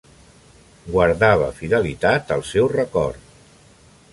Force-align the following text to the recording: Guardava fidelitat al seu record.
Guardava 0.95 1.49
fidelitat 1.59 2.33
al 2.37 2.45
seu 2.53 2.71
record. 2.73 3.31